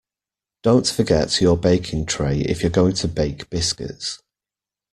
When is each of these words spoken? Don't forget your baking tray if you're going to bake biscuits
Don't 0.63 0.87
forget 0.87 1.41
your 1.41 1.55
baking 1.55 2.07
tray 2.07 2.39
if 2.39 2.63
you're 2.63 2.71
going 2.71 2.93
to 2.95 3.07
bake 3.07 3.47
biscuits 3.51 4.17